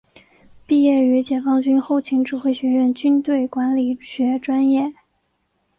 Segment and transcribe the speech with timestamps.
[0.65, 4.91] 毕业于解放军后勤指挥学院军队管理学专业。